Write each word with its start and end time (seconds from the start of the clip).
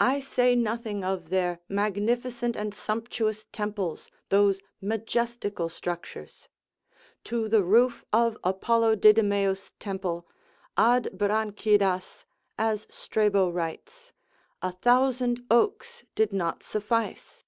I 0.00 0.18
say 0.18 0.56
nothing 0.56 1.04
of 1.04 1.28
their 1.28 1.60
magnificent 1.68 2.56
and 2.56 2.74
sumptuous 2.74 3.46
temples, 3.52 4.10
those 4.30 4.60
majestical 4.80 5.68
structures: 5.68 6.48
to 7.22 7.48
the 7.48 7.62
roof 7.62 8.04
of 8.12 8.36
Apollo 8.42 8.96
Didymeus' 8.96 9.74
temple, 9.78 10.26
ad 10.76 11.10
branchidas, 11.12 12.26
as 12.58 12.88
Strabo 12.90 13.48
writes, 13.48 14.12
a 14.60 14.72
thousand 14.72 15.46
oaks 15.52 16.04
did 16.16 16.32
not 16.32 16.64
suffice. 16.64 17.44